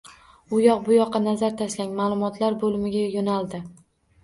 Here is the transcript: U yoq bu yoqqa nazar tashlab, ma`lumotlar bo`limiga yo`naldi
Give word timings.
U 0.53 0.61
yoq 0.61 0.79
bu 0.87 0.95
yoqqa 0.95 1.21
nazar 1.25 1.53
tashlab, 1.61 1.93
ma`lumotlar 2.01 2.59
bo`limiga 2.65 3.07
yo`naldi 3.21 3.65